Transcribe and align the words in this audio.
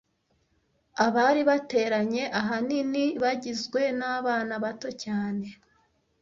Abari 1.05 1.41
bateranye 1.49 2.23
ahanini 2.39 3.05
bagizwe 3.23 3.81
nabana 3.99 4.53
bato 4.63 4.89
cyane. 5.03 5.47